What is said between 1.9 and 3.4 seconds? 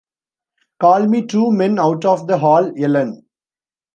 of the hall, Ellen.